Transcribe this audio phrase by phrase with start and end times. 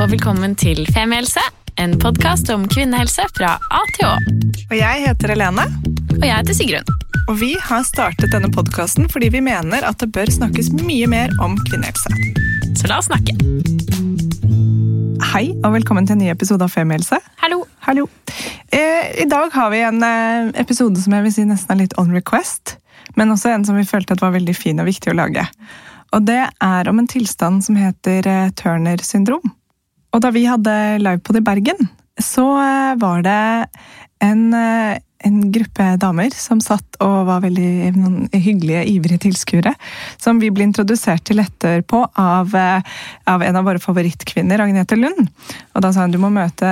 [0.00, 1.42] og velkommen til Femihelse,
[1.80, 4.14] en podkast om kvinnehelse fra A til Å.
[4.70, 5.66] Og jeg heter Helene,
[6.14, 6.90] Og jeg heter Sigrun.
[7.28, 11.30] og vi har startet denne podkasten fordi vi mener at det bør snakkes mye mer
[11.42, 12.10] om kvinnehelse.
[12.78, 13.34] Så la oss snakke.
[15.32, 17.18] Hei, og velkommen til en ny episode av Femihelse.
[17.42, 17.64] Hallo.
[17.86, 18.06] Hallo.
[18.72, 21.98] Eh, I dag har vi en eh, episode som jeg vil si nesten er litt
[21.98, 22.76] on request,
[23.16, 25.46] men også en som vi følte at var veldig fin og viktig å lage.
[26.14, 29.42] Og det er om en tilstand som heter eh, Turner syndrom.
[30.14, 31.88] Og da vi hadde livepod i Bergen,
[32.22, 33.40] så eh, var det
[34.22, 39.72] en, eh, en gruppe damer som satt og var veldig noen hyggelige, ivrige tilskuere,
[40.22, 42.94] som vi ble introdusert til etterpå av, eh,
[43.26, 45.32] av en av våre favorittkvinner, Agnete Lund.
[45.74, 46.70] Og da sa hun du må møte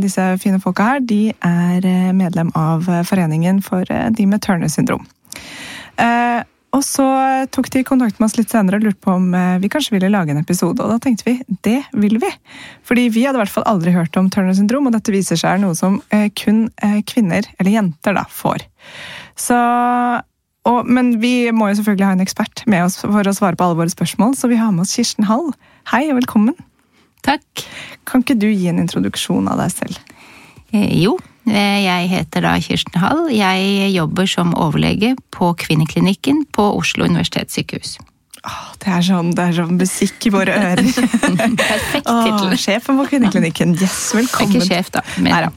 [0.00, 1.04] disse fine folka her.
[1.04, 5.04] De er medlem av foreningen for de med Turner syndrom.
[5.98, 6.40] Eh,
[6.78, 7.06] og så
[7.54, 10.10] tok de kontakt med oss litt senere og lurte på om eh, vi kanskje ville
[10.12, 10.78] lage en episode.
[10.84, 12.30] Og da tenkte vi det vil vi.
[12.86, 15.56] Fordi vi hadde i hvert fall aldri hørt om Turner syndrom, og dette viser seg
[15.56, 18.66] er noe som eh, kun eh, kvinner, eller jenter, da, får.
[19.38, 19.58] Så
[20.68, 23.64] og, men vi må jo selvfølgelig ha en ekspert med oss for å svare på
[23.64, 25.50] alle våre spørsmål, så vi har med oss Kirsten Hall.
[25.88, 26.56] Hei og velkommen.
[27.24, 27.64] Takk.
[28.08, 29.98] Kan ikke du gi en introduksjon av deg selv?
[30.76, 31.16] Eh, jo,
[31.52, 33.26] jeg heter da Kirsten Hall.
[33.32, 37.98] Jeg jobber som overlege på Kvinneklinikken på Oslo universitetssykehus.
[38.46, 40.84] Åh, det, er sånn, det er sånn musikk i våre ører.
[41.58, 42.52] Perfekt tittel.
[42.60, 43.74] Sjefen på Kvinneklinikken.
[43.80, 44.54] Yes, velkommen.
[44.60, 45.02] ikke sjef, da.
[45.18, 45.56] Men, Neida.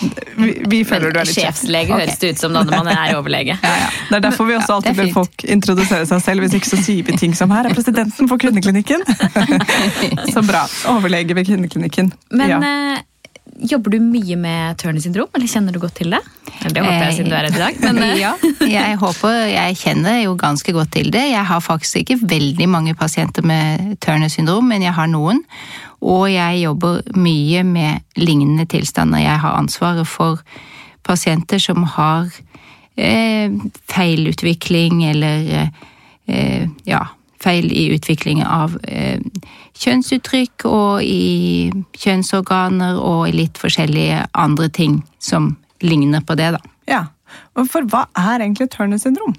[0.00, 1.58] Vi, vi føler du er litt sjef.
[1.58, 2.06] Sjefslege okay.
[2.06, 3.56] høres det ut som da når man er overlege.
[3.60, 6.46] Det er derfor vi også alltid ber folk introdusere seg selv.
[6.46, 9.04] Hvis ikke så sier vi ting som her er presidenten for Kvinneklinikken.
[10.34, 10.64] Så bra.
[10.94, 12.12] Overlege ved Kvinneklinikken.
[12.32, 12.60] Men ja.
[12.64, 13.02] eh,
[13.60, 16.20] jobber du mye med Turner syndrom, eller kjenner du godt til det?
[16.60, 17.78] Det håper jeg siden du er her i dag.
[17.84, 18.32] Men, eh, ja,
[18.66, 21.26] jeg håper Jeg kjenner jo ganske godt til det.
[21.32, 25.44] Jeg har faktisk ikke veldig mange pasienter med Turner syndrom, men jeg har noen.
[26.00, 29.20] Og jeg jobber mye med lignende tilstander.
[29.20, 30.40] Jeg har ansvaret for
[31.04, 32.28] pasienter som har
[32.96, 33.52] eh,
[33.90, 35.70] feilutvikling eller
[36.26, 37.06] eh, ja,
[37.40, 39.20] feil i utvikling av eh,
[39.80, 46.62] kjønnsuttrykk og i kjønnsorganer og i litt forskjellige andre ting som ligner på det, da.
[46.90, 47.06] ja.
[47.54, 49.36] For hva er egentlig Turner syndrom?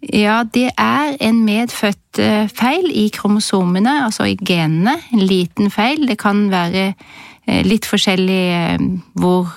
[0.00, 4.96] Ja, det er en medfødt eh, feil i kromosomene, altså i genene.
[5.12, 6.06] En liten feil.
[6.08, 6.86] Det kan være
[7.46, 8.86] eh, litt forskjellig eh,
[9.20, 9.52] hvor,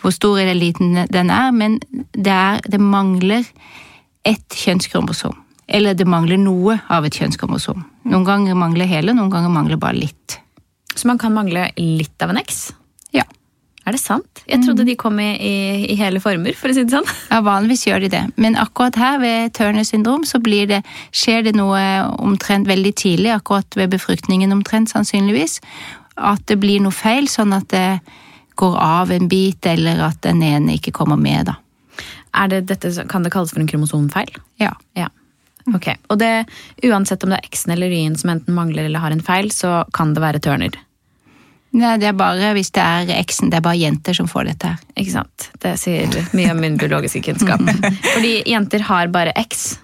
[0.00, 1.78] hvor stor eller liten den er, men
[2.14, 3.46] det, er, det mangler
[4.26, 5.36] ett kjønnskromosom.
[5.68, 7.84] Eller det mangler noe av et kjønnskromosom.
[8.08, 10.38] Noen ganger mangler hele, noen ganger mangler bare litt.
[10.94, 12.70] Så man kan mangle litt av en X?
[13.14, 13.24] Ja.
[13.84, 14.42] Er det sant?
[14.48, 15.52] Jeg trodde de kom i, i,
[15.92, 17.06] i hele former, for å si det sånn.
[17.32, 20.82] Ja, vanligvis gjør de det, men akkurat her ved Turner syndrom så blir det,
[21.12, 21.80] skjer det noe
[22.18, 25.60] omtrent veldig tidlig, akkurat ved befruktningen omtrent sannsynligvis,
[26.16, 28.00] at det blir noe feil, sånn at det
[28.58, 31.58] går av en bit, eller at den ene ikke kommer med, da.
[32.34, 34.34] Er det dette, kan det kalles for en kromosomfeil?
[34.60, 34.72] Ja.
[34.98, 35.08] Ja.
[35.74, 36.46] Ok, Og det,
[36.84, 39.84] uansett om det er X-en eller Y-en som enten mangler eller har en feil, så
[39.92, 40.76] kan det være Turner.
[41.76, 44.70] Nei, det er bare hvis det er eksen, det er bare jenter som får dette
[44.70, 44.78] her.
[44.96, 45.50] Ikke sant?
[45.60, 47.60] Det sier mye om min biologiske kunnskap.
[48.14, 49.74] Fordi jenter har bare X.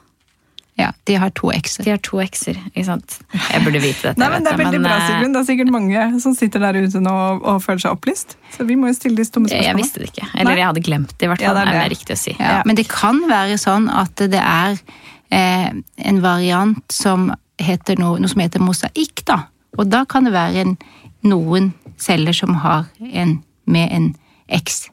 [0.81, 1.85] Ja, de har to ekser.
[1.87, 2.57] De har to X-er.
[2.73, 3.19] ikke sant?
[3.37, 4.19] Jeg burde vite dette.
[4.19, 5.37] Nei, men Det er veldig men, bra, eh, Sigrun.
[5.37, 8.35] Det er sikkert mange som sitter der ute nå og, og føler seg opplyst.
[8.57, 9.69] Så vi må jo stille de dumme spørsmålene.
[9.69, 10.27] jeg visste det ikke.
[10.35, 10.59] Eller Nei.
[10.65, 11.61] jeg hadde glemt det, i hvert Ja, fall.
[11.61, 11.85] det er er det.
[11.85, 12.35] er riktig å si.
[12.41, 14.81] Ja, men det kan være sånn at det er
[15.31, 19.41] en variant som heter noe, noe som heter mosaikk, da.
[19.79, 20.77] Og da kan det være en,
[21.25, 24.11] noen celler som har en med en
[24.53, 24.89] X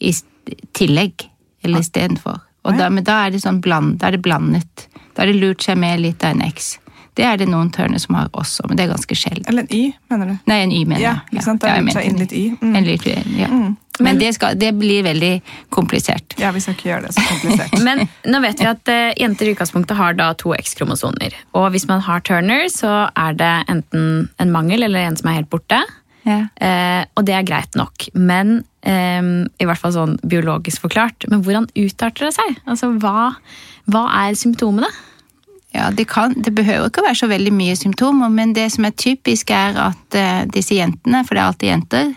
[0.00, 0.14] i
[0.72, 1.26] tillegg,
[1.62, 2.40] eller istedenfor.
[2.66, 4.88] Og da, men da er det sånn bland, da er det blandet.
[5.14, 6.78] Da er det lurt seg med litt av en X.
[7.16, 9.46] Det er det noen tørner som har også, men det er ganske sjelden.
[9.48, 10.34] Eller en Y, mener du?
[10.50, 11.36] Nei, en Y, mener Ja, jeg.
[11.38, 11.60] ikke sant?
[11.62, 12.42] Da Ja, jeg mente inn litt Y.
[12.60, 12.74] Mm.
[12.76, 13.06] En litt,
[13.38, 13.48] ja.
[14.04, 15.32] Men, det, skal, det blir veldig
[15.72, 16.36] komplisert.
[16.40, 17.76] Ja, vi skal ikke gjøre det så komplisert.
[17.86, 21.36] Men nå vet vi at uh, jenter i utgangspunktet har da to X-kromosoner.
[21.56, 25.40] Og hvis man har Turner, så er det enten en mangel eller en som er
[25.40, 25.80] helt borte.
[26.26, 26.42] Ja.
[26.58, 28.08] Uh, og det er greit nok.
[28.14, 31.28] Men um, i hvert fall sånn biologisk forklart.
[31.30, 32.56] Men hvordan utarter det seg?
[32.66, 33.32] Altså, hva,
[33.92, 34.90] hva er symptomene?
[35.76, 38.86] Ja, det, kan, det behøver ikke å være så veldig mye symptomer, men det som
[38.88, 42.12] er typisk er at uh, disse jentene, for det er alltid jenter,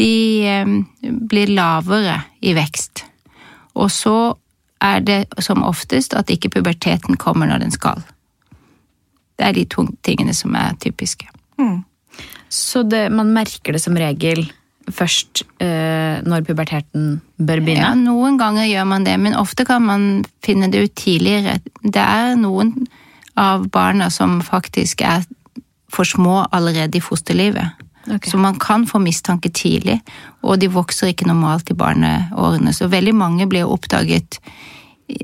[0.00, 0.12] de
[0.48, 0.72] eh,
[1.02, 3.04] blir lavere i vekst.
[3.74, 4.16] Og så
[4.82, 8.02] er det som oftest at ikke puberteten kommer når den skal.
[9.38, 11.28] Det er de to tingene som er typiske.
[12.52, 14.44] Så det, man merker det som regel
[14.92, 17.84] først eh, når puberteten bør begynne?
[17.84, 20.08] Ja, noen ganger gjør man det, men ofte kan man
[20.44, 21.60] finne det ut tidligere.
[21.82, 22.74] Det er noen
[23.38, 25.24] av barna som faktisk er
[25.92, 27.78] for små allerede i fosterlivet.
[28.10, 28.26] Ok.
[28.26, 30.00] Så man kan få mistanke tidlig,
[30.42, 32.72] og de vokser ikke normalt i barneårene.
[32.74, 34.40] Så veldig mange blir oppdaget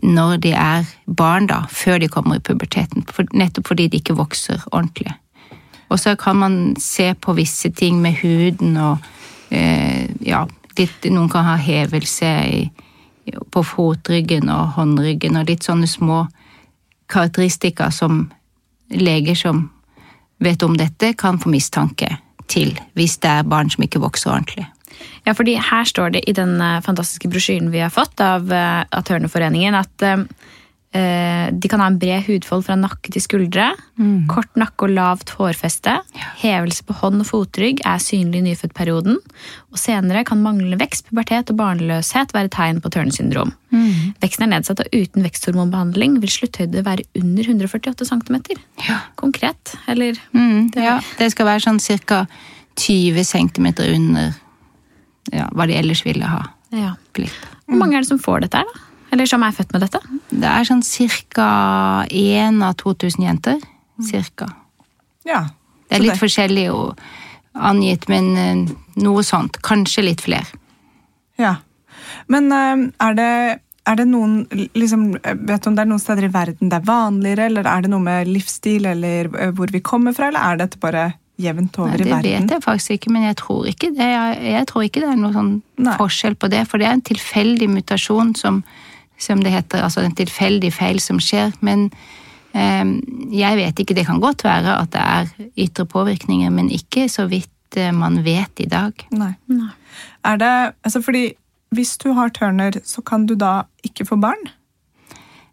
[0.02, 3.06] når de er barn, da, før de kommer i puberteten.
[3.32, 5.12] Nettopp fordi de ikke vokser ordentlig.
[5.88, 8.98] Og så kan man se på visse ting med huden og
[9.50, 10.44] eh, ja,
[10.78, 12.68] litt, noen kan ha hevelse i,
[13.50, 16.26] på fotryggen og håndryggen og litt sånne små
[17.08, 18.26] karakteristikker som
[18.92, 19.70] leger som
[20.38, 22.12] vet om dette, kan få mistanke
[22.50, 24.66] til hvis det er barn som ikke vokser ordentlig.
[25.26, 28.84] Ja, fordi her står det i den eh, fantastiske brosjyren vi har fått av, eh,
[28.88, 29.20] at eh,
[30.08, 30.24] eh,
[30.88, 33.66] de kan ha en bred hudfold fra nakke til skuldre,
[34.30, 35.98] kort nakke og lavt hårfeste,
[36.40, 39.18] hevelse på hånd og fotrygg er synlig i nyfødtperioden,
[39.68, 43.52] og senere kan manglende vekst, pubertet og barnløshet være tegn på tørnesyndrom.
[44.22, 48.38] Veksten er nedsatt, og uten veksthormonbehandling vil slutthøyde være under 148 cm.
[48.88, 49.00] Ja.
[49.20, 52.24] Konkret, eller Mm, ja, det skal være sånn ca.
[52.78, 54.32] 20 cm under
[55.34, 56.94] ja, hva de ellers ville ha ja.
[57.66, 58.84] Hvor mange er det som får dette her, da?
[59.10, 60.00] Eller som er født med dette?
[60.30, 61.50] Det er sånn ca.
[62.10, 63.62] 1 av 2000 jenter.
[64.04, 64.50] Cirka.
[65.26, 65.46] Ja.
[65.88, 66.66] Det er litt litt forskjellig
[67.58, 69.58] angitt, men eh, noe sånt.
[69.64, 70.46] Kanskje litt flere.
[71.40, 71.56] Ja.
[72.28, 73.30] Men eh, er det,
[73.88, 74.42] er det noen
[74.76, 77.86] liksom, Vet du om det er noen steder i verden det er vanligere, eller er
[77.86, 81.78] det noe med livsstil eller eh, hvor vi kommer fra, eller er dette bare jevnt
[81.78, 84.68] over Nei, i det vet jeg faktisk ikke, men jeg tror ikke det, jeg, jeg
[84.70, 85.52] tror ikke det er noen sånn
[85.86, 85.94] Nei.
[86.00, 86.64] forskjell på det.
[86.70, 88.62] For det er en tilfeldig mutasjon som,
[89.18, 91.52] som det heter, altså en tilfeldig feil som skjer.
[91.64, 91.88] Men
[92.54, 92.84] eh,
[93.34, 93.96] jeg vet ikke.
[93.98, 98.22] Det kan godt være at det er ytre påvirkninger, men ikke så vidt eh, man
[98.24, 99.06] vet i dag.
[99.10, 99.34] Nei.
[99.50, 99.72] Nei.
[100.26, 100.54] Er det,
[100.84, 101.32] altså fordi
[101.74, 104.48] hvis du har Turner, så kan du da ikke få barn?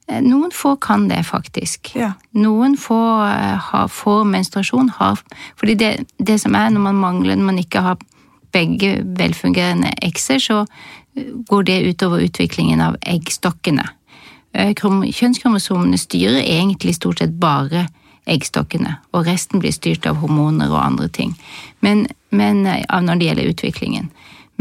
[0.08, 1.96] Eh, Noen få kan det, faktisk.
[1.98, 2.14] Ja.
[2.38, 5.22] Noen få eh, har, får menstruasjon, har
[5.60, 7.98] Fordi det, det som er når man mangler, når man ikke har
[8.56, 10.64] begge velfungerende ekser, så
[11.50, 13.86] går det utover utviklingen av eggstokkene.
[14.56, 17.88] Eh, Kjønnskromosomene styrer egentlig stort sett bare
[18.26, 21.36] eggstokkene, og resten blir styrt av hormoner og andre ting.
[21.86, 24.10] Men, men eh, når det gjelder utviklingen.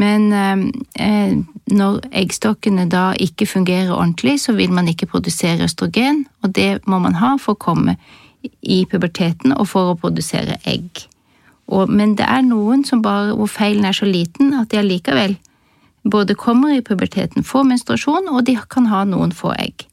[0.01, 0.65] Men eh,
[1.07, 1.39] eh,
[1.71, 6.99] når eggstokkene da ikke fungerer ordentlig, så vil man ikke produsere østrogen, og det må
[7.03, 7.97] man ha for å komme
[8.61, 11.07] i puberteten og for å produsere egg.
[11.73, 15.39] Og, men det er noen som bare, hvor feilen er så liten at de allikevel
[16.05, 19.87] både kommer i puberteten, får menstruasjon, og de kan ha noen få egg.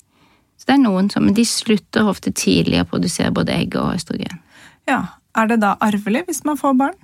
[0.60, 3.96] Så det er noen som, men de slutter ofte tidlig å produsere både egg og
[3.96, 4.44] østrogen.
[4.90, 5.02] ja.
[5.32, 6.98] Er det da arvelig hvis man får barn?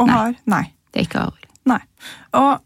[0.00, 0.14] Og Nei.
[0.16, 0.36] Har?
[0.48, 0.62] Nei.
[0.88, 1.50] Det er ikke arvelig.
[1.68, 1.80] Nei.
[2.40, 2.62] Og,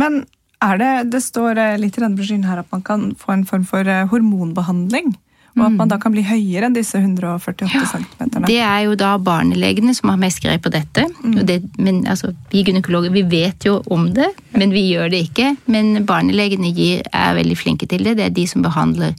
[0.00, 0.22] men
[0.64, 3.44] er det Det står eh, litt i denne brosjyren her at man kan få en
[3.44, 5.12] form for eh, hormonbehandling.
[5.52, 8.46] Og at man da kan bli høyere enn disse 148 Ja, cm.
[8.48, 11.04] Det er jo da barnelegene som har mest greie på dette.
[11.28, 15.26] Og det men altså, vi gynekologer vi vet jo om det, men vi gjør det
[15.28, 15.50] ikke.
[15.72, 18.16] Men barnelegene gir, er veldig flinke til det.
[18.20, 19.12] Det er de som behandler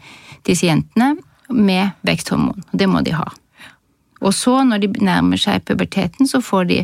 [0.48, 1.14] disse jentene
[1.54, 2.66] med veksthormon.
[2.66, 3.28] og Det må de ha.
[4.24, 6.80] Og så, når de nærmer seg puberteten, så får de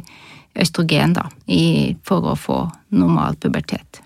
[0.60, 2.60] østrogen da, i, for å få
[2.94, 4.02] normal pubertet.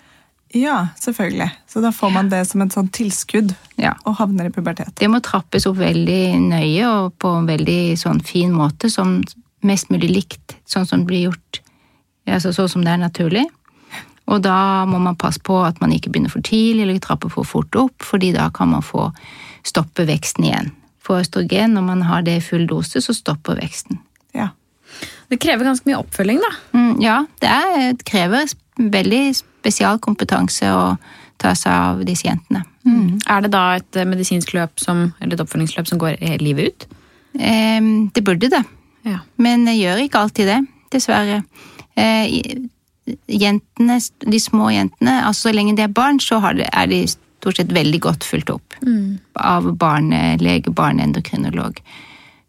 [0.53, 1.50] Ja, selvfølgelig.
[1.67, 3.95] Så da får man det som et sånn tilskudd Ja.
[4.05, 4.94] og havner i pubertet.
[4.95, 9.23] Det må trappes opp veldig nøye og på en veldig sånn fin måte, som
[9.63, 11.59] mest mulig likt, sånn som det blir gjort,
[12.28, 13.45] altså sånn som det er naturlig.
[14.28, 17.44] Og da må man passe på at man ikke begynner for tidlig eller trapper for
[17.44, 19.09] fort opp, fordi da kan man få
[19.63, 20.71] stoppe veksten igjen.
[21.04, 23.99] For østrogen, når man har det i full dose, så stopper veksten.
[24.33, 24.51] Ja.
[25.30, 26.51] Det krever ganske mye oppfølging, da.
[26.78, 28.47] Mm, ja, det, er, det krever
[28.78, 29.23] veldig
[29.63, 30.85] spesialkompetanse å
[31.41, 32.63] ta seg av disse jentene.
[32.83, 33.17] Mm.
[33.31, 36.87] Er det da et eh, medisinsk løp som, eller et oppfølgingsløp som går livet ut?
[37.39, 37.79] Eh,
[38.13, 38.63] det burde det.
[39.07, 39.23] Ja.
[39.41, 40.61] Men jeg gjør ikke alltid det,
[40.93, 41.41] dessverre.
[41.99, 42.67] Eh,
[43.27, 47.03] jentene, de små jentene, altså så lenge de er barn, så har det, er de
[47.43, 48.77] stort sett veldig godt fulgt opp
[49.35, 51.81] av barnelege, barneendokrinolog.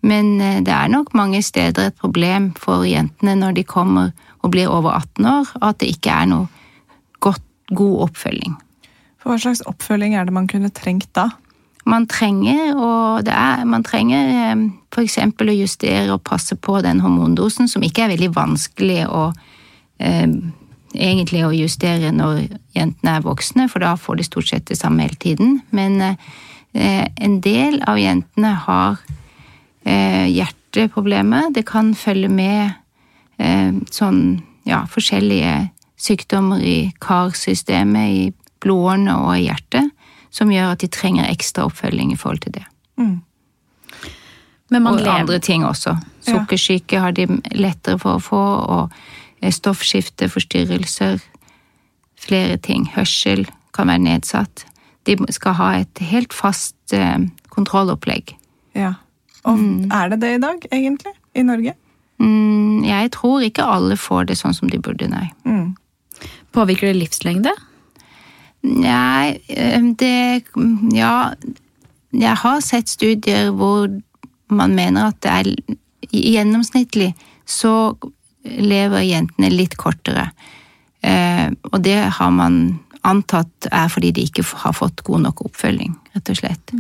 [0.05, 4.13] Men eh, det er nok mange steder et problem for jentene når de kommer
[4.45, 6.64] og blir over 18 år, at det ikke er noe
[7.73, 8.59] god oppfølging.
[9.23, 11.31] For hva slags oppfølging er det man kunne trengt da?
[11.89, 16.79] Man trenger, og det er, man trenger eh, for eksempel å justere og passe på
[16.85, 19.27] den hormondosen, som ikke er veldig vanskelig å
[20.01, 20.29] eh,
[20.95, 25.05] egentlig å justere når jentene er voksne, for da får de stort sett det samme
[25.05, 25.59] hele tiden.
[25.75, 28.99] Men eh, en del av jentene har
[29.85, 31.51] eh, hjerteproblemer.
[31.55, 32.75] Det kan følge med
[33.39, 34.23] eh, sånn,
[34.69, 35.55] ja, forskjellige
[36.01, 38.25] sykdommer i karsystemet, i
[38.65, 39.91] blodårene og i hjertet,
[40.35, 42.67] som gjør at de trenger ekstra oppfølging i forhold til det.
[44.75, 45.97] Men man og lever andre ting også.
[46.25, 48.43] Sukkersyke har de lettere for å få,
[48.75, 48.95] og
[49.41, 51.21] eh, stoffskifteforstyrrelser.
[52.25, 52.89] Flere ting.
[52.95, 53.45] Hørsel
[53.77, 54.65] kan være nedsatt.
[55.05, 58.35] De skal ha et helt fast eh, kontrollopplegg.
[58.75, 58.95] Ja.
[59.45, 59.61] Og
[59.93, 61.13] er det det i dag, egentlig?
[61.37, 61.75] I Norge?
[62.23, 65.29] Mm, jeg tror ikke alle får det sånn som de burde, nei.
[65.45, 65.75] Mm.
[66.55, 67.53] Påvirker det livslengde?
[68.65, 70.45] Nei, eh, det
[70.95, 71.35] Ja,
[72.13, 73.89] jeg har sett studier hvor
[74.49, 75.77] man mener at det er
[76.15, 77.15] gjennomsnittlig
[77.47, 77.97] så
[78.45, 80.31] lever jentene litt kortere.
[81.05, 85.93] Eh, og det har man antatt er fordi de ikke har fått god nok oppfølging,
[86.15, 86.73] rett og slett.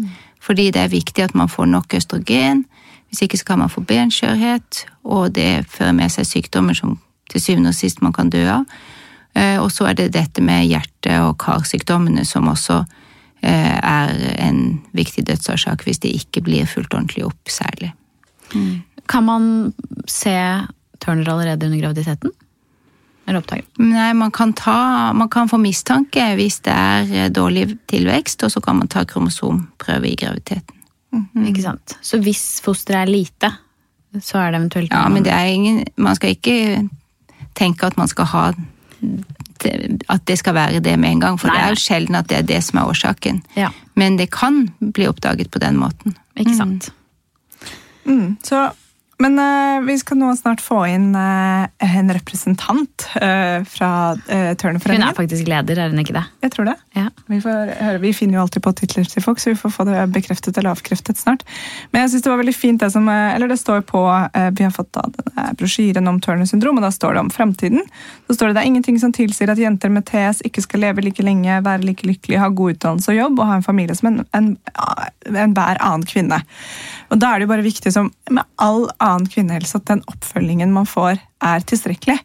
[0.44, 2.64] Fordi det er viktig at man får nok østrogen,
[3.08, 6.98] hvis ikke så kan man få benskjørhet, og det fører med seg sykdommer som
[7.30, 8.64] til syvende og sist man kan dø av.
[9.34, 12.84] Eh, Og så er det dette med hjerte- og karsykdommene som også
[13.42, 17.92] eh, er en viktig dødsårsak hvis det ikke blir fulgt ordentlig opp, særlig.
[19.08, 19.74] Kan man
[20.06, 20.36] se
[21.02, 22.30] Turner allerede under graviditeten?
[23.26, 23.66] Eller oppdaget?
[23.80, 28.52] Nei, man kan, ta, man kan få mistanke hvis det er eh, dårlig tilvekst, og
[28.52, 30.80] så kan man ta kromosomprøve i graviditeten.
[31.46, 31.96] Ikke sant?
[32.02, 33.50] Så hvis fosteret er lite,
[34.22, 36.88] så er det eventuelt Ja, men det er ingen Man skal ikke
[37.54, 38.42] tenke at man skal ha
[40.12, 42.28] At det skal være det med en gang, for Nei, det er jo sjelden at
[42.28, 43.42] det er det som er årsaken.
[43.56, 46.16] Ja, Men det kan bli oppdaget på den måten.
[46.36, 46.90] ikke sant?
[48.04, 48.36] Mm.
[48.44, 48.70] Så,
[49.22, 55.04] men uh, vi skal nå snart få inn uh, en representant uh, fra uh, Hun
[55.04, 56.24] er faktisk leder, er hun ikke det?
[56.42, 56.74] Jeg tror det.
[56.98, 57.06] Ja.
[57.30, 59.86] Vi, får høre, vi finner jo alltid på titler til folk, så vi får få
[59.88, 61.44] det bekreftet eller avkreftet snart.
[61.92, 64.00] Men jeg synes det var veldig fint det som Eller det står på
[64.58, 67.84] Vi har fått da denne brosjyren om Turner syndrom, og da står det om fremtiden.
[68.26, 71.04] Så står det det er ingenting som tilsier at jenter med TS ikke skal leve
[71.04, 74.10] like lenge, være like lykkelige, ha god utdannelse og jobb og ha en familie som
[74.10, 74.50] en, en,
[75.30, 76.40] en hver annen kvinne.
[77.12, 80.72] Og da er det jo bare viktig som med all annen kvinnehelse at den oppfølgingen
[80.74, 82.16] man får, er tilstrekkelig.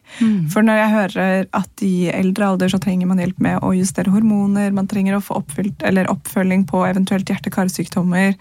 [0.52, 4.12] For når jeg hører at i eldre alder så trenger man hjelp med å justere
[4.14, 8.32] hormoner, man trenger å få oppfylt, eller oppfølging på eventuelt hjerte-karsykdommer,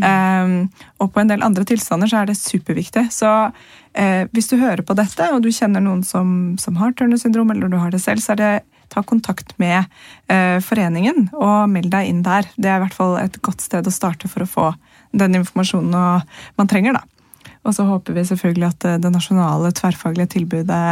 [0.00, 0.56] eh,
[0.98, 3.08] og på en del andre tilstander, så er det superviktig.
[3.12, 7.20] Så uh, hvis du hører på dette, og du kjenner noen som, som har Turner
[7.20, 8.52] syndrom, eller du har det selv, så er det
[8.92, 9.86] ta kontakt med
[10.28, 12.48] eh, foreningen og meld deg inn der.
[12.56, 14.66] Det er i hvert fall et godt sted å starte for å få
[15.16, 15.94] den informasjonen
[16.60, 16.98] man trenger.
[16.98, 17.21] da.
[17.62, 20.82] Og så håper vi selvfølgelig at eh, det nasjonale tverrfaglige tilbudet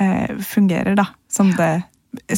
[0.00, 1.84] eh, fungerer da, som det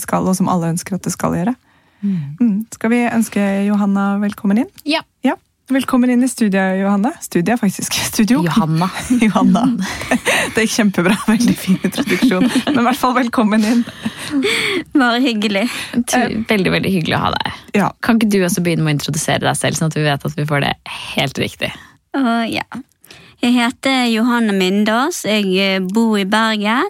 [0.00, 1.54] skal, og som alle ønsker at det skal gjøre.
[2.02, 2.66] Mm.
[2.74, 4.72] Skal vi ønske Johanna velkommen inn?
[4.86, 5.02] Ja.
[5.26, 5.36] Ja.
[5.68, 7.10] Velkommen inn i studiet, Johanne.
[7.20, 7.92] Studiet, faktisk.
[7.92, 8.40] Studio.
[8.46, 8.88] Johanna.
[9.26, 9.66] Johanna.
[10.54, 11.16] Det gikk kjempebra.
[11.28, 12.46] Veldig fin introduksjon.
[12.66, 13.82] Men i hvert fall velkommen inn.
[14.94, 15.66] Bare hyggelig.
[16.48, 17.58] Veldig veldig hyggelig å ha deg.
[17.76, 17.90] Ja.
[18.04, 20.38] Kan ikke du også begynne med å introdusere deg selv, sånn at vi vet at
[20.38, 20.72] vi får det
[21.12, 21.70] helt riktig?
[22.16, 22.64] Uh, ja.
[23.42, 25.22] Jeg heter Johanne Mindås.
[25.28, 26.88] Jeg eh, bor i Bergen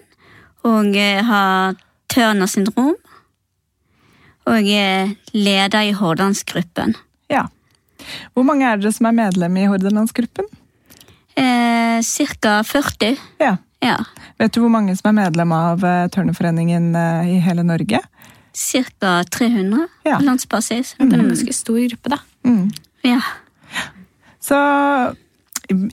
[0.65, 1.75] og eh, har
[2.09, 2.95] Turner syndrom.
[4.49, 6.95] Og jeg er leder i Hordalandsgruppen.
[7.29, 7.45] ja.
[8.33, 10.45] Hvor mange er dere som er medlem i Hordalandsgruppen?
[11.37, 13.17] Eh, Cirka 40.
[13.43, 13.57] Ja.
[13.83, 13.97] Ja.
[14.39, 17.99] Vet du hvor mange som er medlem av eh, Turnerforeningen eh, i hele Norge?
[18.55, 20.15] Cirka 300 Ja.
[20.17, 20.95] på landsbasis.
[20.97, 21.33] Det er en Mm.
[21.35, 22.17] ganske stor gruppe, da.
[22.47, 22.71] Mm.
[23.03, 23.19] Ja.
[24.41, 24.57] Så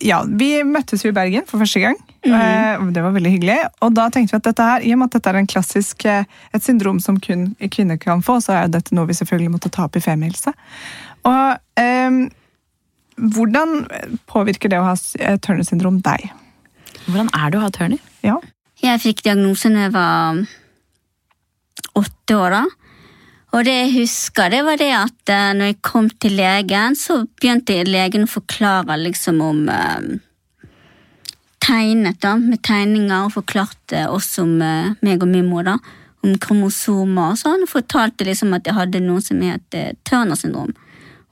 [0.01, 1.99] ja, vi møttes jo i Bergen for første gang.
[2.25, 2.93] Mm.
[2.97, 3.59] Det var veldig hyggelig.
[3.85, 6.07] Og da tenkte vi at dette her, i og med at dette er en klassisk,
[6.09, 6.25] eh,
[6.57, 9.85] et syndrom som kun kvinner kan få, så er dette noe vi selvfølgelig måtte ta
[9.87, 10.55] opp i Femihelse.
[11.29, 12.19] Og eh,
[13.37, 13.77] hvordan
[14.33, 16.31] påvirker det å ha eh, Turner syndrom deg?
[17.07, 18.01] Hvordan er det å ha Turner?
[18.25, 18.41] Ja.
[18.83, 20.43] Jeg fikk diagnosen da jeg var
[21.97, 22.59] åtte år.
[22.59, 22.65] da.
[23.55, 27.23] Og det jeg husker, det var det at eh, når jeg kom til legen, så
[27.39, 30.17] begynte legen å forklare liksom om eh,
[31.67, 35.73] Tegnet da, med tegninger, og forklarte oss om eh, meg og min mor da,
[36.23, 37.65] om kromosomer og sånn.
[37.67, 39.75] Fortalte liksom at jeg hadde noe som het
[40.07, 40.71] Turner syndrom,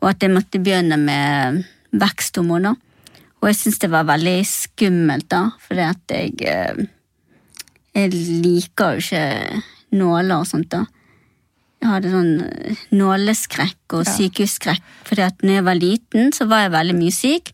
[0.02, 1.62] og at jeg måtte begynne med
[1.94, 2.74] veksthormoner.
[3.38, 6.90] Og jeg syntes det var veldig skummelt, da, fordi at jeg
[7.94, 9.62] Jeg liker jo ikke
[9.94, 10.82] nåler og sånt, da.
[11.84, 14.12] Jeg hadde sånn eh, nåleskrekk og Ja.
[14.16, 17.50] sykehusskrekk, fordi at når jeg var liten, så var jeg veldig mye syk.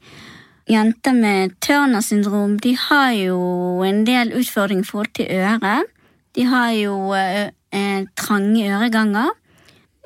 [0.70, 5.90] Jenter med Turner syndrom de har jo en del utfordringer i forhold til øret.
[6.38, 9.32] De har jo eh, eh, trange øreganger.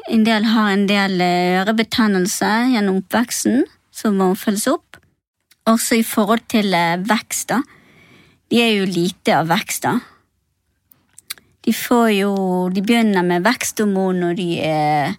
[0.09, 4.97] En del har en del eh, ørebetennelse gjennom oppveksten, som må følges opp.
[5.69, 6.73] Også i forhold til
[7.05, 7.61] vekst, da.
[8.49, 9.99] De er jo lite av vekst, da.
[11.65, 12.33] De får jo
[12.75, 15.15] De begynner med veksthormon når de er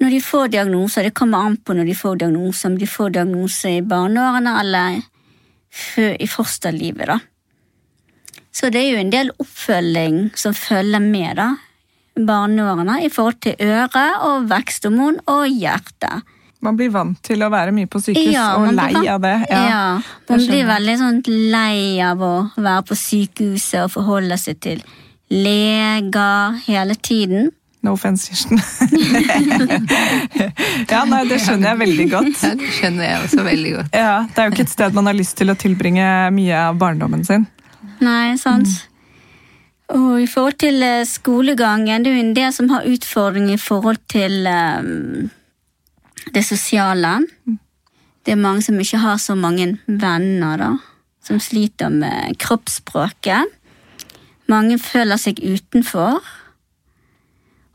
[0.00, 1.04] Når de får diagnoser.
[1.08, 2.70] Det kommer an på når de får diagnoser.
[2.70, 5.00] Om de får diagnose i barneårene eller
[6.18, 7.18] i fosterlivet, da.
[8.50, 11.50] Så det er jo en del oppfølging som følger med, da.
[12.16, 16.10] Barneårene i forhold til øre og veksthormon og hjerte.
[16.60, 19.36] Man blir vant til å være mye på sykehus og lei av det.
[19.48, 19.84] Ja, Ja.
[20.28, 24.82] Man blir veldig sånn lei av å være på sykehuset og forholde seg til
[25.30, 27.50] leger hele tiden.
[27.82, 28.58] No offence, Kirsten.
[30.92, 32.42] ja, nei, det skjønner jeg veldig godt.
[32.44, 33.96] Ja, det skjønner jeg også veldig godt.
[33.96, 36.04] Ja, Det er jo ikke et sted man har lyst til å tilbringe
[36.36, 37.46] mye av barndommen sin.
[38.04, 38.68] Nei, sant.
[39.96, 43.62] Og i forhold til eh, skolegangen, det er jo en del som har utfordringer i
[43.62, 45.30] forhold til um,
[46.34, 47.16] det sosiale.
[48.26, 50.74] Det er mange som ikke har så mange venner, da.
[51.24, 53.56] Som sliter med kroppsspråket.
[54.50, 56.18] Mange føler seg utenfor.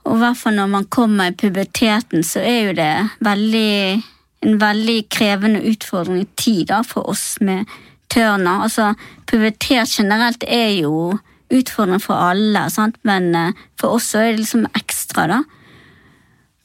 [0.05, 2.93] Og i hvert fall når man kommer i puberteten, så er jo det
[3.25, 4.01] veldig,
[4.45, 7.65] en veldig krevende utfordrende tid da, for oss med
[8.13, 8.65] tørner.
[8.67, 8.91] Altså,
[9.29, 11.15] pubertet generelt er jo
[11.53, 12.97] utfordrende for alle, sant?
[13.05, 15.41] men eh, for oss er det liksom ekstra, da.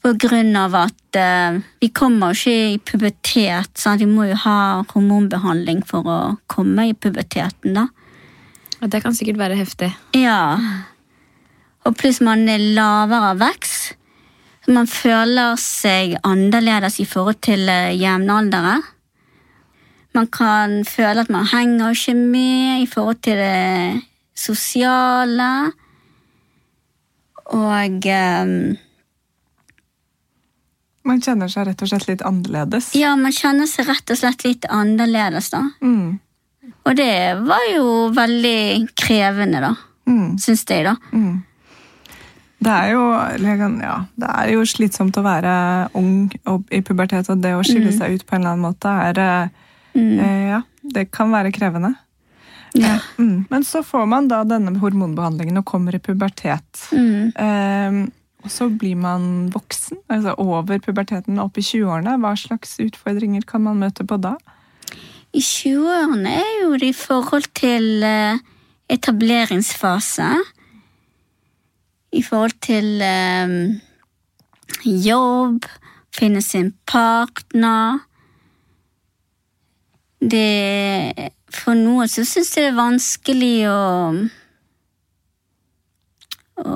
[0.01, 3.69] På grunn av at eh, vi kommer jo ikke i pubertet.
[3.77, 4.01] Sant?
[4.01, 7.87] Vi må jo ha hormonbehandling for å komme i puberteten, da.
[8.81, 9.91] Og det kan sikkert være heftig.
[10.17, 10.57] Ja.
[11.85, 13.95] Og pluss man er lavere vekst.
[14.61, 18.81] Så man føler seg annerledes i forhold til eh, jevnaldrende.
[20.13, 24.01] Man kan føle at man henger ikke med i forhold til det
[24.37, 25.71] sosiale.
[27.51, 28.77] Og um,
[31.09, 32.91] Man kjenner seg rett og slett litt annerledes.
[32.95, 35.63] ja, man kjenner seg rett og slett litt annerledes, da.
[35.81, 36.19] Mm.
[36.87, 37.13] Og det
[37.45, 39.71] var jo veldig krevende, da.
[40.09, 40.37] Mm.
[40.41, 40.95] Syns jeg, da.
[41.13, 41.41] Mm.
[42.61, 43.03] Det er jo
[43.81, 45.53] ja, det er jo slitsomt å være
[45.97, 46.29] ung
[46.69, 49.21] i pubertet, og det å skille seg ut på en eller annen måte er
[49.95, 50.19] mm.
[50.21, 50.61] eh, Ja,
[50.95, 51.95] det kan være krevende.
[52.77, 52.99] Ja.
[53.17, 53.45] Mm.
[53.49, 56.85] Men så får man da denne hormonbehandlingen og kommer i pubertet.
[56.93, 57.33] Mm.
[57.33, 57.99] Eh,
[58.41, 62.17] og så blir man voksen, altså over puberteten opp i 20-årene.
[62.21, 64.35] Hva slags utfordringer kan man møte på da?
[65.31, 68.39] I 20-årene er jo det i forhold til eh,
[68.91, 70.31] etableringsfase.
[72.11, 73.53] I forhold til eh,
[74.83, 75.69] jobb,
[76.15, 78.03] finne sin partner.
[80.21, 83.79] Det For noen så syns jeg det er vanskelig å
[86.61, 86.75] å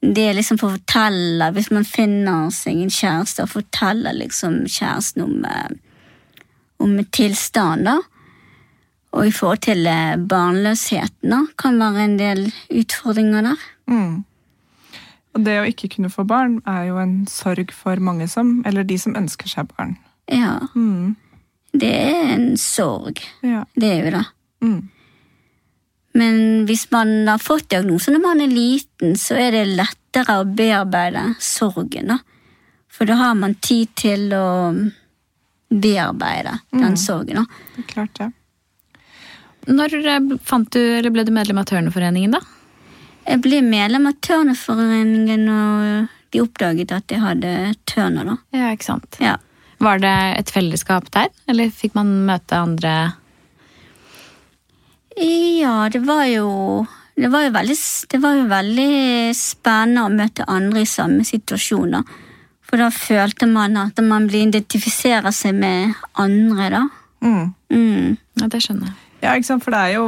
[0.00, 4.62] det er liksom for å fortelle, hvis man finner seg en kjæreste, og forteller liksom
[4.64, 5.34] kjæresten om
[6.80, 7.98] om tilstand, da.
[9.12, 13.64] Og i forhold til eh, barnløsheten, kan være en del utfordringer der.
[13.90, 14.20] Mm.
[15.34, 18.86] Og det å ikke kunne få barn er jo en sorg for mange som, eller
[18.86, 19.96] de som ønsker seg barn.
[20.30, 21.16] Ja, Mm.
[21.74, 23.18] det er en sorg.
[23.42, 23.64] Ja.
[23.74, 24.24] Det er jo det.
[24.62, 24.80] Mm.
[26.14, 30.46] Men hvis man har fått diagnosen når man er liten, så er det lettere å
[30.48, 32.18] bearbeide sorgen, da.
[32.90, 34.46] For da har man tid til å
[35.70, 37.64] bearbeide den sorgen, da.
[37.76, 38.30] Det er klart det.
[39.70, 42.40] Når eh, fant du, eller ble du medlem av Tørneforeningen, da?
[43.28, 47.52] Jeg ble medlem av Tørneforeningen og de oppdaget at jeg hadde
[47.90, 48.32] tørner.
[48.32, 48.36] da.
[48.56, 49.18] Ja, ikke sant.
[49.22, 49.36] Ja.
[49.80, 52.94] Var det et fellesskap der, eller fikk man møte andre
[55.16, 56.86] Ja, det var jo
[57.20, 57.76] det var, jo veldig,
[58.08, 58.90] det var jo veldig
[59.36, 61.96] spennende å møte andre i samme situasjon.
[61.98, 62.02] da.
[62.70, 66.82] For da følte man at man blir identifiserer seg med andre, da.
[67.20, 67.46] Mm.
[67.74, 68.16] Mm.
[68.40, 68.98] Ja, det skjønner jeg.
[69.20, 69.64] Ja, ikke sant?
[69.66, 70.04] For det er jo,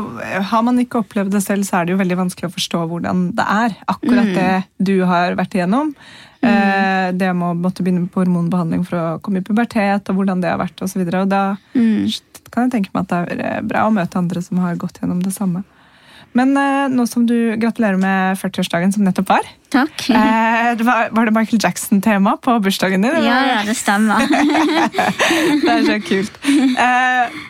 [0.48, 3.26] Har man ikke opplevd det selv, så er det jo veldig vanskelig å forstå hvordan
[3.36, 3.74] det er.
[3.92, 5.90] Akkurat det du har vært igjennom.
[6.42, 10.40] Eh, det med å måtte begynne på hormonbehandling for å komme i pubertet, og hvordan
[10.42, 11.04] det har vært osv.
[11.28, 12.08] Da Mm.
[12.50, 15.20] kan jeg tenke meg at det er bra å møte andre som har gått gjennom
[15.22, 15.62] det samme.
[16.38, 19.48] Men eh, nå som du gratulerer med 40-årsdagen som nettopp var.
[19.72, 20.06] Takk.
[20.08, 23.18] Eh, det var, var det Michael Jackson-tema på bursdagen din?
[23.26, 24.24] Ja, ja, det stemmer.
[25.62, 26.38] Det er så kult.
[26.46, 27.40] Eh,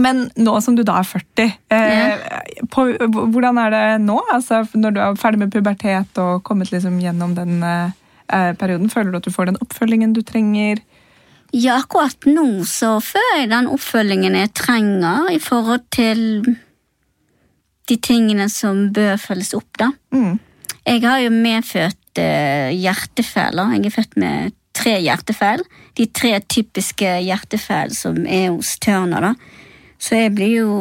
[0.00, 2.22] men nå som du da er 40, eh,
[2.72, 2.86] på,
[3.32, 4.16] hvordan er det nå?
[4.32, 7.92] Altså, når du er ferdig med pubertet og kommet liksom gjennom den eh,
[8.32, 10.80] eh, perioden, føler du at du får den oppfølgingen du trenger?
[11.52, 16.22] Ja, akkurat nå så føler jeg den oppfølgingen jeg trenger i forhold til
[17.92, 19.90] de tingene som bør følges opp, da.
[20.14, 20.38] Mm.
[20.88, 23.76] Jeg har jo medfødt uh, hjertefeiler.
[23.76, 25.62] Jeg er født med tre hjertefeil.
[25.98, 29.60] De tre typiske hjertefeil som er hos Tørner, da.
[30.02, 30.72] Så jeg blir jo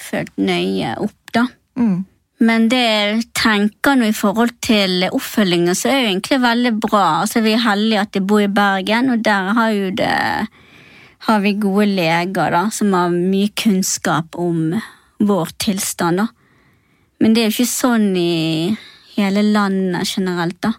[0.00, 1.46] følt nøye opp, da.
[1.76, 2.00] Mm.
[2.42, 6.72] Men det jeg tenker nå i forhold til oppfølgingen, så er det jo egentlig veldig
[6.82, 7.04] bra.
[7.22, 10.16] Altså, Vi er heldige at jeg bor i Bergen, og der har det
[11.22, 14.72] har vi gode leger da, som har mye kunnskap om
[15.22, 16.18] vår tilstand.
[16.18, 16.26] da.
[17.22, 18.74] Men det er jo ikke sånn i
[19.14, 20.72] hele landet generelt, da.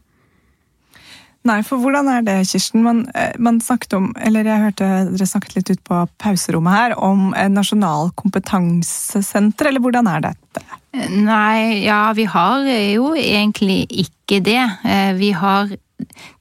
[1.43, 2.83] Nei, for hvordan er det, Kirsten?
[2.85, 6.95] Man, eh, man snakket om, eller Jeg hørte dere snakket litt ut på pauserommet her
[6.95, 10.63] om en nasjonal kompetansesenter, eller hvordan er dette?
[11.11, 14.61] Nei, ja, vi har jo egentlig ikke det.
[14.85, 15.67] Eh, Vi har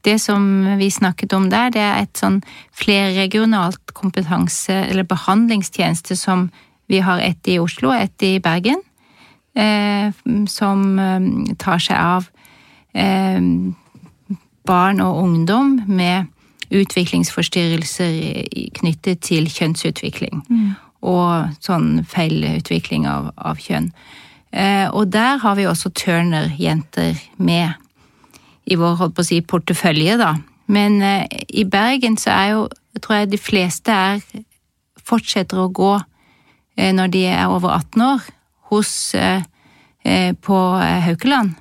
[0.02, 6.50] det som vi snakket om der, det er et sånn flerregionalt kompetanse- eller behandlingstjeneste som
[6.88, 8.82] vi har ett i Oslo og ett i Bergen.
[9.54, 10.12] Eh,
[10.48, 11.20] som eh,
[11.60, 12.28] tar seg av
[12.96, 13.40] eh,
[14.64, 16.30] barn og ungdom med
[16.72, 20.40] utviklingsforstyrrelser knyttet til kjønnsutvikling.
[21.04, 23.90] Og sånn feilutvikling av, av kjønn.
[24.56, 27.76] Eh, og der har vi også Turner-jenter med
[28.64, 30.36] i vår holdt på å si, portefølje, da.
[30.72, 32.60] Men i Bergen så er jo,
[33.02, 34.22] tror jeg de fleste er
[35.02, 35.96] fortsetter å gå
[36.78, 38.22] når de er over 18 år,
[38.72, 39.42] hos eh,
[40.04, 41.54] eh, på eh, Haukeland.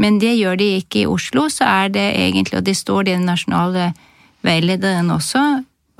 [0.00, 3.12] Men det gjør de ikke i Oslo, så er det egentlig, og det står det
[3.12, 3.90] i den nasjonale
[4.46, 5.42] veilederen også,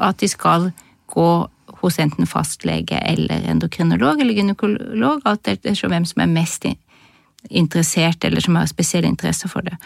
[0.00, 0.70] at de skal
[1.12, 1.30] gå
[1.80, 6.66] hos enten fastlege eller endokrinolog eller gynekolog, alt ettersom hvem som er mest
[7.48, 9.76] interessert eller som har spesiell interesse for det.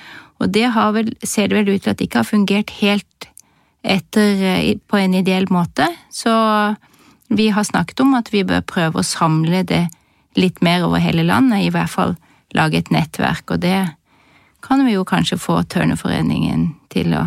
[0.43, 3.29] Og det vel, ser det vel ut til at det ikke har fungert helt
[3.85, 6.33] etter, på en ideell måte, så
[7.29, 9.85] vi har snakket om at vi bør prøve å samle det
[10.37, 12.17] litt mer over hele landet, i hvert fall
[12.55, 13.79] lage et nettverk, og det
[14.65, 17.25] kan vi jo kanskje få Tørneforeningen til å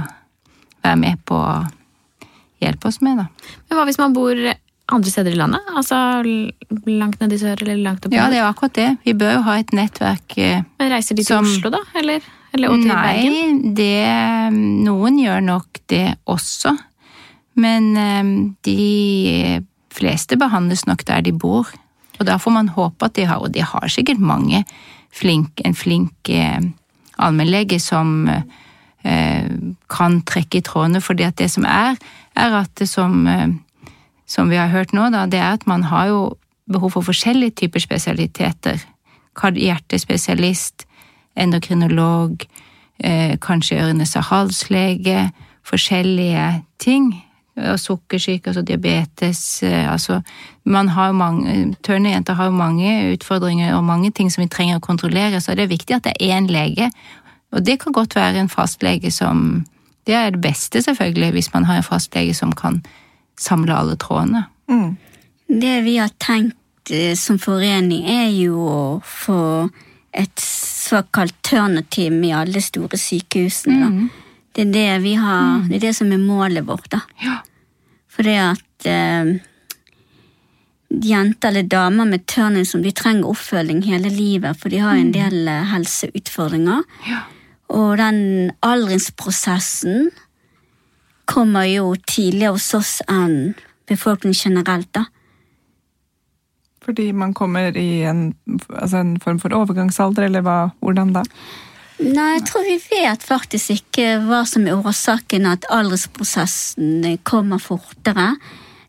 [0.83, 1.57] være med på å
[2.63, 3.27] hjelpe oss med, da.
[3.69, 4.33] Men hva hvis man bor
[4.87, 5.67] andre steder i landet?
[5.75, 5.97] Altså
[6.87, 8.87] langt nede i sør eller langt opp Ja, det er jo akkurat det.
[9.05, 11.81] Vi bør jo ha et nettverk som Men reiser de til som- Oslo, da?
[11.99, 12.21] Eller,
[12.55, 13.61] eller til nei, Bergen?
[13.61, 14.53] Nei, det
[14.87, 16.77] Noen gjør nok det også.
[17.55, 18.31] Men eh,
[18.63, 19.61] de
[19.93, 21.67] fleste behandles nok der de bor.
[22.19, 24.63] Og da får man håpe at de har, og de har sikkert mange
[25.13, 26.61] flink, en flink eh,
[27.17, 29.45] allmennlege som eh,
[29.89, 31.97] kan trekke i trådene, fordi at det som er,
[32.35, 33.47] er at det som, eh,
[34.25, 36.21] som vi har hørt nå, da, det er at man har jo
[36.67, 38.81] behov for forskjellige typer spesialiteter.
[39.37, 40.87] Hjertespesialist,
[41.37, 42.43] endokrinolog,
[42.99, 45.31] eh, kanskje ørenes og halslege,
[45.63, 47.23] forskjellige ting.
[47.77, 50.21] Sukkersyke, altså diabetes, eh, altså
[50.67, 54.79] man har mange, mange, Tørnejenter har jo mange utfordringer og mange ting som vi trenger
[54.79, 56.91] å kontrollere, så det er viktig at det er én lege.
[57.55, 59.65] Og det kan godt være en fastlege som
[60.07, 62.77] Det er det beste, selvfølgelig, hvis man har en fastlege som kan
[63.37, 64.45] samle alle trådene.
[64.71, 64.95] Mm.
[65.61, 69.67] Det vi har tenkt eh, som forening, er jo å få
[70.15, 73.75] et såkalt turnerteam i alle store sykehusene.
[73.83, 74.07] Da.
[74.55, 76.87] Det er det vi har, det er det som er målet vårt.
[76.91, 77.03] da.
[77.19, 77.41] Ja.
[78.07, 79.35] For det at eh,
[80.89, 85.47] jenter eller damer med turnism de trenger oppfølging hele livet, for de har en del
[85.47, 86.85] eh, helseutfordringer.
[87.07, 87.25] Ja.
[87.75, 90.09] Og den aldringsprosessen
[91.27, 94.87] kommer jo tidligere hos oss enn befolkningen generelt.
[94.95, 95.05] da.
[96.87, 98.31] Fordi man kommer i en,
[98.69, 101.25] altså en form for overgangsalder, eller hva, hvordan da?
[101.97, 108.35] Nei, jeg tror vi vet faktisk ikke hva som er årsaken at aldringsprosessen kommer fortere.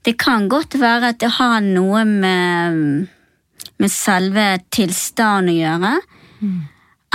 [0.09, 3.09] Det kan godt være at det har noe med,
[3.77, 5.91] med selve tilstanden å gjøre.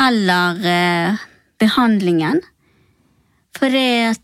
[0.04, 1.24] Eller eh,
[1.58, 2.44] behandlingen.
[3.58, 4.22] For det er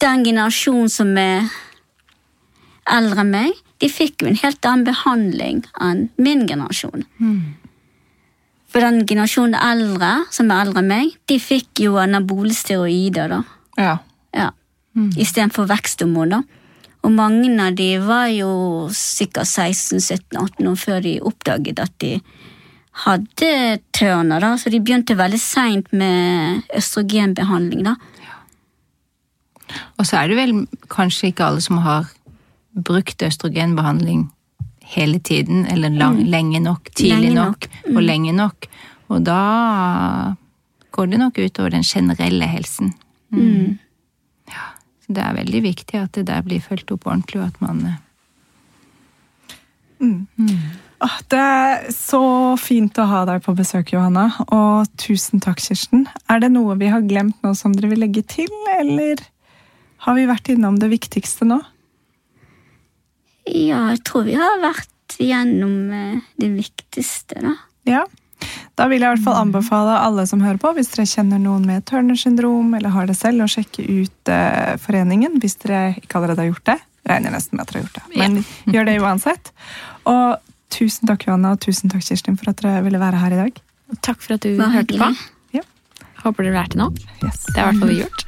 [0.00, 1.52] den generasjonen som er
[2.88, 7.04] eldre enn meg, de fikk jo en helt annen behandling enn min generasjon.
[8.72, 13.44] For den generasjonen eldre, som er eldre enn meg, de fikk jo anabole steroider, da.
[13.76, 13.96] Ja.
[14.32, 14.52] Ja.
[15.20, 16.53] Istedenfor veksthormon, da.
[17.04, 22.14] Og mange av de var jo sikkert 16-17-18 år før de oppdaget at de
[23.04, 23.50] hadde
[23.92, 24.54] tørner, da.
[24.56, 27.96] Så de begynte veldig seint med østrogenbehandling, da.
[29.98, 30.54] Og så er det vel
[30.92, 32.08] kanskje ikke alle som har
[32.74, 34.28] brukt østrogenbehandling
[34.94, 38.68] hele tiden, eller lang, lenge nok, tidlig Lenge nok, og lenge nok.
[39.12, 39.40] Og da
[40.94, 42.92] går det nok utover den generelle helsen.
[43.34, 43.78] Mm.
[45.04, 47.82] Så det er veldig viktig at det der blir fulgt opp ordentlig, og at man
[50.00, 50.56] mm.
[51.04, 52.22] Åh, Det er så
[52.60, 54.30] fint å ha deg på besøk, Johanna.
[54.54, 56.06] Og tusen takk, Kirsten.
[56.32, 59.20] Er det noe vi har glemt nå som dere vil legge til, eller
[60.06, 61.60] har vi vært innom det viktigste nå?
[63.44, 67.56] Ja, jeg tror vi har vært gjennom eh, det viktigste, da.
[67.84, 68.04] Ja.
[68.78, 71.66] Da vil jeg i hvert fall anbefale alle som hører på, hvis dere kjenner noen
[71.68, 76.18] med Turner syndrom eller har det selv, å sjekke ut eh, foreningen hvis dere ikke
[76.20, 76.78] allerede har gjort det.
[77.08, 78.18] regner nesten med at dere har gjort det.
[78.18, 79.52] Men gjør det uansett.
[80.10, 80.36] Og
[80.74, 83.60] tusen takk, Johanna, og tusen takk, Kirstin, for at dere ville være her i dag.
[84.02, 85.10] Takk for at du hørte på.
[85.54, 85.62] Ja.
[86.24, 86.90] Håper dere lærte noe.
[87.22, 87.44] Yes.
[87.52, 88.26] Det er i hvert fall vi gjort.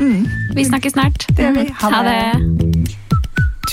[0.61, 1.27] Vi snakkes snart.
[1.33, 1.67] Det gjør vi.
[1.81, 2.97] Ha Ha det.